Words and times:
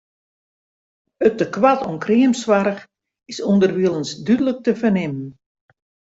It 1.27 1.33
tekoart 1.39 1.81
oan 1.85 1.99
kreamsoarch 2.05 2.81
is 3.31 3.39
ûnderwilens 3.49 4.09
dúdlik 4.25 4.59
te 4.61 4.71
fernimmen. 4.81 5.29